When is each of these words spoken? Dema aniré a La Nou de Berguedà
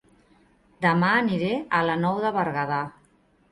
Dema 0.85 1.09
aniré 1.17 1.53
a 1.81 1.83
La 1.91 1.99
Nou 2.07 2.19
de 2.27 2.35
Berguedà 2.41 2.83